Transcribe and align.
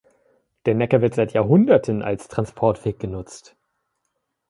Der 0.65 0.73
Neckar 0.73 1.01
wird 1.01 1.13
seit 1.13 1.33
Jahrhunderten 1.33 2.01
als 2.01 2.27
Transportweg 2.27 2.97
genutzt. 2.99 3.55